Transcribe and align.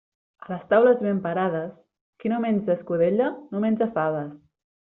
A 0.45 0.47
les 0.53 0.61
taules 0.71 1.03
ben 1.07 1.19
parades, 1.25 1.75
qui 2.23 2.33
no 2.33 2.41
menja 2.47 2.73
escudella 2.79 3.31
no 3.53 3.65
menja 3.69 3.93
faves. 4.01 4.37